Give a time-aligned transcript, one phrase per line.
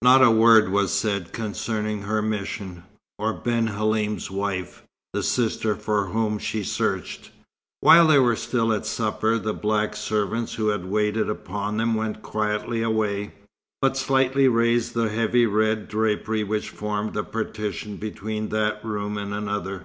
[0.00, 2.84] Not a word was said concerning her mission,
[3.18, 7.30] or Ben Halim's wife, the sister for whom she searched.
[7.82, 12.22] While they were still at supper, the black servants who had waited upon them went
[12.22, 13.34] quietly away,
[13.82, 19.34] but slightly raised the heavy red drapery which formed the partition between that room and
[19.34, 19.84] another.